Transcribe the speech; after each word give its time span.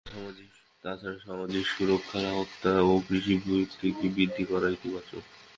তা 0.83 0.91
ছাড়া 0.95 1.19
সামাজিক 1.19 1.65
সুরক্ষার 1.67 2.25
আওতা 2.31 2.73
ও 2.83 2.93
কৃষি 3.07 3.35
ভর্তুকি 3.43 4.07
বৃদ্ধি 4.15 4.43
করা 4.45 4.67
ইতিবাচক। 4.69 5.23